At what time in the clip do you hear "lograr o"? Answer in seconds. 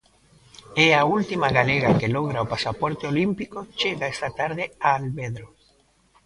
2.15-2.51